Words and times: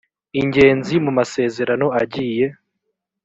ingenzi 0.39 0.93
mu 1.05 1.11
masezerano 1.17 1.87
agiye 2.01 2.45